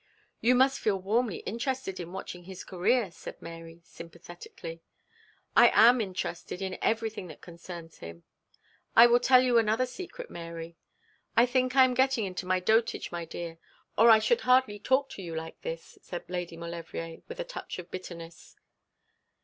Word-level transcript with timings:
'You 0.39 0.55
must 0.55 0.79
feel 0.79 0.97
warmly 0.97 1.41
interested 1.41 1.99
in 1.99 2.11
watching 2.11 2.45
his 2.45 2.63
career,' 2.63 3.11
said 3.11 3.39
Mary, 3.39 3.81
sympathetically. 3.83 4.81
'I 5.55 5.69
am 5.75 6.01
interested 6.01 6.59
in 6.59 6.79
everything 6.81 7.27
that 7.27 7.39
concerns 7.39 7.99
him. 7.99 8.23
I 8.95 9.05
will 9.05 9.19
tell 9.19 9.41
you 9.43 9.59
another 9.59 9.85
secret, 9.85 10.31
Mary. 10.31 10.75
I 11.37 11.45
think 11.45 11.75
I 11.75 11.83
am 11.83 11.93
getting 11.93 12.25
into 12.25 12.47
my 12.47 12.59
dotage, 12.59 13.11
my 13.11 13.25
dear, 13.25 13.59
or 13.95 14.09
I 14.09 14.17
should 14.17 14.41
hardly 14.41 14.79
talk 14.79 15.07
to 15.11 15.21
you 15.21 15.35
like 15.35 15.61
this,' 15.61 15.99
said 16.01 16.27
Lady 16.27 16.57
Maulevrier, 16.57 17.17
with 17.27 17.39
a 17.39 17.43
touch 17.43 17.77
of 17.77 17.91
bitterness. 17.91 18.55